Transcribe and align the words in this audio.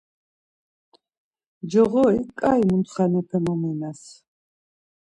Coğorik 1.71 2.29
ǩai 2.39 2.61
mutxanepe 2.69 3.37
momimes. 3.45 4.01